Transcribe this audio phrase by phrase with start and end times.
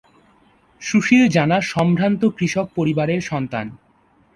[0.81, 3.65] সুশীল জানা সম্ভ্রান্ত কৃষক পরিবারের সন্তান।